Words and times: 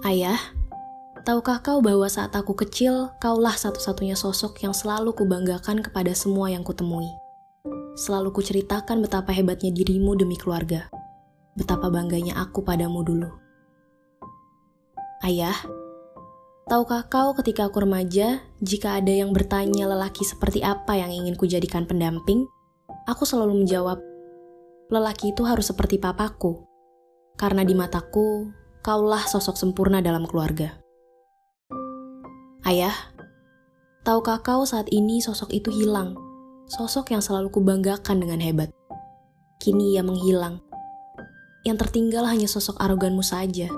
Ayah, 0.00 0.40
tahukah 1.28 1.60
kau 1.60 1.84
bahwa 1.84 2.08
saat 2.08 2.32
aku 2.32 2.56
kecil, 2.56 3.12
kaulah 3.20 3.52
satu-satunya 3.52 4.16
sosok 4.16 4.64
yang 4.64 4.72
selalu 4.72 5.12
kubanggakan 5.12 5.84
kepada 5.84 6.16
semua 6.16 6.48
yang 6.48 6.64
kutemui. 6.64 7.04
Selalu 8.00 8.32
kuceritakan 8.32 9.04
betapa 9.04 9.36
hebatnya 9.36 9.68
dirimu 9.68 10.16
demi 10.16 10.40
keluarga. 10.40 10.88
Betapa 11.52 11.92
bangganya 11.92 12.40
aku 12.40 12.64
padamu 12.64 13.04
dulu. 13.04 13.28
Ayah, 15.20 15.52
tahukah 16.64 17.04
kau 17.12 17.36
ketika 17.36 17.68
aku 17.68 17.84
remaja, 17.84 18.40
jika 18.64 18.96
ada 18.96 19.12
yang 19.12 19.36
bertanya 19.36 19.84
lelaki 19.84 20.24
seperti 20.24 20.64
apa 20.64 20.96
yang 20.96 21.12
ingin 21.12 21.36
kujadikan 21.36 21.84
pendamping, 21.84 22.48
aku 23.04 23.28
selalu 23.28 23.68
menjawab, 23.68 24.00
lelaki 24.88 25.36
itu 25.36 25.44
harus 25.44 25.68
seperti 25.68 26.00
papaku. 26.00 26.64
Karena 27.36 27.68
di 27.68 27.76
mataku, 27.76 28.48
kaulah 28.80 29.28
sosok 29.28 29.60
sempurna 29.60 30.00
dalam 30.00 30.24
keluarga. 30.24 30.72
Ayah, 32.64 32.94
tahukah 34.08 34.40
kau 34.40 34.64
saat 34.64 34.88
ini 34.88 35.20
sosok 35.20 35.52
itu 35.52 35.68
hilang? 35.68 36.16
Sosok 36.70 37.12
yang 37.12 37.20
selalu 37.20 37.52
kubanggakan 37.52 38.24
dengan 38.24 38.40
hebat. 38.40 38.72
Kini 39.60 39.96
ia 39.96 40.00
menghilang. 40.00 40.64
Yang 41.60 41.84
tertinggal 41.84 42.24
hanya 42.24 42.48
sosok 42.48 42.80
aroganmu 42.80 43.20
saja. 43.20 43.68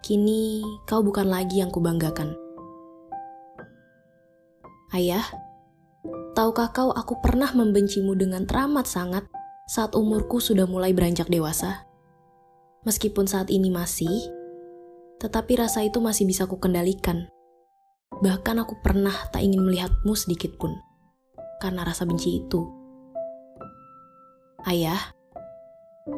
Kini 0.00 0.64
kau 0.88 1.04
bukan 1.04 1.28
lagi 1.28 1.60
yang 1.60 1.68
kubanggakan. 1.68 2.32
Ayah, 4.96 5.22
tahukah 6.32 6.72
kau 6.72 6.88
aku 6.88 7.20
pernah 7.20 7.52
membencimu 7.52 8.16
dengan 8.16 8.48
teramat 8.48 8.88
sangat 8.88 9.28
saat 9.68 9.92
umurku 9.92 10.40
sudah 10.40 10.64
mulai 10.64 10.96
beranjak 10.96 11.28
dewasa? 11.28 11.89
Meskipun 12.80 13.28
saat 13.28 13.52
ini 13.52 13.68
masih, 13.68 14.08
tetapi 15.20 15.60
rasa 15.60 15.84
itu 15.84 16.00
masih 16.00 16.24
bisa 16.24 16.48
kukendalikan. 16.48 17.28
Bahkan 18.24 18.56
aku 18.64 18.80
pernah 18.80 19.12
tak 19.28 19.44
ingin 19.44 19.60
melihatmu 19.60 20.16
sedikit 20.16 20.56
pun, 20.56 20.72
karena 21.60 21.84
rasa 21.84 22.08
benci 22.08 22.40
itu. 22.40 22.64
Ayah, 24.64 25.12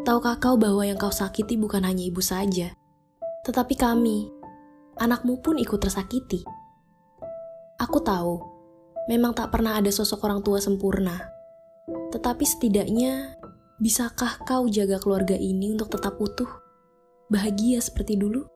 tahukah 0.07 0.39
kau 0.39 0.55
bahwa 0.55 0.87
yang 0.87 0.95
kau 0.99 1.11
sakiti 1.11 1.59
bukan 1.59 1.83
hanya 1.83 2.07
ibu 2.07 2.23
saja, 2.23 2.71
tetapi 3.43 3.75
kami, 3.75 4.31
anakmu 5.03 5.43
pun 5.43 5.59
ikut 5.59 5.83
tersakiti. 5.83 6.47
Aku 7.83 7.99
tahu, 8.07 8.39
memang 9.11 9.35
tak 9.35 9.51
pernah 9.51 9.83
ada 9.83 9.91
sosok 9.91 10.23
orang 10.31 10.47
tua 10.47 10.63
sempurna, 10.63 11.27
tetapi 12.15 12.47
setidaknya 12.47 13.35
Bisakah 13.83 14.47
kau 14.47 14.71
jaga 14.71 15.03
keluarga 15.03 15.35
ini 15.35 15.75
untuk 15.75 15.91
tetap 15.99 16.15
utuh, 16.23 16.47
bahagia 17.27 17.83
seperti 17.83 18.15
dulu? 18.15 18.47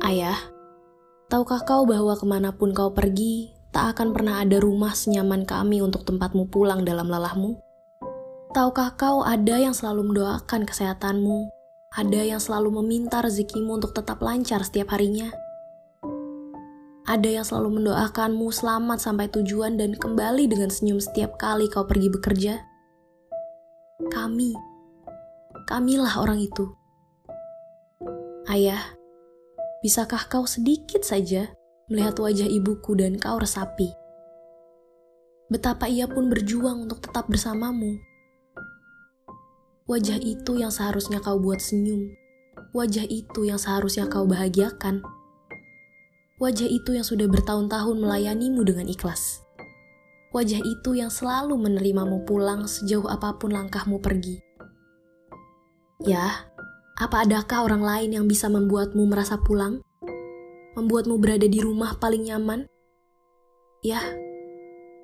Ayah, 0.00 0.40
tahukah 1.28 1.60
kau 1.68 1.84
bahwa 1.84 2.16
ke 2.16 2.24
mana 2.24 2.56
pun 2.56 2.72
kau 2.72 2.88
pergi, 2.96 3.52
tak 3.68 3.92
akan 3.92 4.16
pernah 4.16 4.40
ada 4.40 4.56
rumah 4.64 4.96
senyaman 4.96 5.44
kami 5.44 5.84
untuk 5.84 6.08
tempatmu 6.08 6.48
pulang 6.48 6.88
dalam 6.88 7.04
lelahmu? 7.04 7.60
Tahukah 8.56 8.96
kau 8.96 9.28
ada 9.28 9.60
yang 9.60 9.76
selalu 9.76 10.08
mendoakan 10.08 10.64
kesehatanmu, 10.64 11.52
ada 11.92 12.20
yang 12.24 12.40
selalu 12.40 12.80
meminta 12.80 13.20
rezekimu 13.20 13.76
untuk 13.76 13.92
tetap 13.92 14.24
lancar 14.24 14.64
setiap 14.64 14.96
harinya? 14.96 15.28
Ada 17.04 17.28
yang 17.28 17.44
selalu 17.44 17.84
mendoakanmu 17.84 18.56
selamat 18.56 19.04
sampai 19.04 19.28
tujuan 19.28 19.76
dan 19.76 19.92
kembali 19.92 20.48
dengan 20.48 20.72
senyum 20.72 20.96
setiap 20.96 21.36
kali 21.36 21.68
kau 21.68 21.84
pergi 21.84 22.08
bekerja? 22.08 22.71
Kami. 24.10 24.56
Kamilah 25.70 26.18
orang 26.18 26.42
itu. 26.42 26.66
Ayah, 28.50 28.82
bisakah 29.86 30.26
kau 30.26 30.42
sedikit 30.42 31.06
saja 31.06 31.54
melihat 31.86 32.18
wajah 32.18 32.50
ibuku 32.50 32.98
dan 32.98 33.14
kau 33.20 33.38
resapi? 33.38 33.94
Betapa 35.52 35.86
ia 35.86 36.10
pun 36.10 36.26
berjuang 36.26 36.90
untuk 36.90 37.04
tetap 37.04 37.30
bersamamu. 37.30 38.00
Wajah 39.86 40.18
itu 40.18 40.58
yang 40.58 40.74
seharusnya 40.74 41.22
kau 41.22 41.38
buat 41.38 41.60
senyum. 41.62 42.10
Wajah 42.72 43.04
itu 43.06 43.44
yang 43.44 43.60
seharusnya 43.60 44.08
kau 44.08 44.24
bahagiakan. 44.24 45.04
Wajah 46.40 46.66
itu 46.66 46.96
yang 46.96 47.06
sudah 47.06 47.28
bertahun-tahun 47.28 48.00
melayanimu 48.00 48.64
dengan 48.66 48.88
ikhlas. 48.88 49.44
Wajah 50.32 50.64
itu 50.64 50.96
yang 50.96 51.12
selalu 51.12 51.60
menerimamu 51.60 52.24
pulang 52.24 52.64
sejauh 52.64 53.04
apa 53.04 53.36
pun 53.36 53.52
langkahmu 53.52 54.00
pergi. 54.00 54.40
Ya, 56.00 56.48
apa 56.96 57.28
adakah 57.28 57.68
orang 57.68 57.84
lain 57.84 58.10
yang 58.16 58.26
bisa 58.26 58.48
membuatmu 58.48 59.04
merasa 59.04 59.36
pulang? 59.36 59.84
Membuatmu 60.72 61.20
berada 61.20 61.44
di 61.44 61.60
rumah 61.60 62.00
paling 62.00 62.32
nyaman? 62.32 62.64
Ya, 63.84 64.00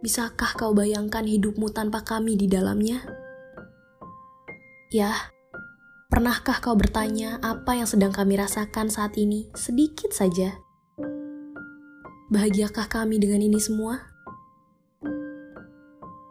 bisakah 0.00 0.56
kau 0.56 0.72
bayangkan 0.72 1.28
hidupmu 1.28 1.76
tanpa 1.76 2.08
kami 2.08 2.40
di 2.40 2.48
dalamnya? 2.48 3.04
Ya, 4.88 5.12
pernahkah 6.08 6.56
kau 6.64 6.72
bertanya 6.72 7.36
apa 7.44 7.76
yang 7.76 7.84
sedang 7.84 8.16
kami 8.16 8.40
rasakan 8.40 8.88
saat 8.88 9.12
ini 9.20 9.52
sedikit 9.52 10.08
saja? 10.16 10.56
Bahagiakah 12.32 12.88
kami 12.88 13.20
dengan 13.20 13.44
ini 13.44 13.60
semua? 13.60 14.17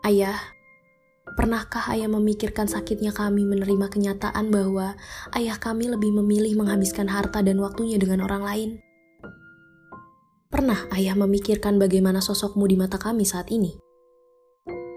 Ayah, 0.06 0.38
pernahkah 1.34 1.90
ayah 1.94 2.06
memikirkan 2.06 2.70
sakitnya 2.70 3.14
kami 3.14 3.46
menerima 3.50 3.90
kenyataan 3.90 4.54
bahwa 4.54 4.94
ayah 5.34 5.58
kami 5.58 5.90
lebih 5.90 6.14
memilih 6.14 6.54
menghabiskan 6.58 7.10
harta 7.10 7.42
dan 7.42 7.58
waktunya 7.58 7.98
dengan 7.98 8.22
orang 8.22 8.44
lain? 8.46 8.70
Pernah 10.48 10.88
ayah 10.96 11.18
memikirkan 11.18 11.76
bagaimana 11.76 12.24
sosokmu 12.24 12.70
di 12.70 12.80
mata 12.80 12.96
kami 12.96 13.28
saat 13.28 13.52
ini? 13.52 13.76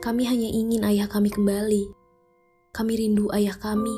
Kami 0.00 0.22
hanya 0.24 0.48
ingin 0.48 0.86
ayah 0.86 1.10
kami 1.10 1.28
kembali. 1.28 1.84
Kami 2.70 2.92
rindu 2.94 3.28
ayah 3.36 3.58
kami. 3.58 3.92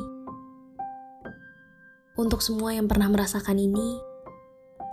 Untuk 2.18 2.40
semua 2.40 2.74
yang 2.74 2.88
pernah 2.88 3.06
merasakan 3.12 3.60
ini, 3.60 4.00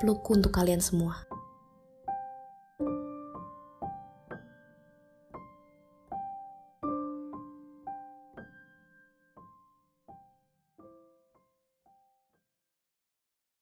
pelukku 0.03 0.36
untuk 0.36 0.52
kalian 0.52 0.84
semua. 0.84 1.38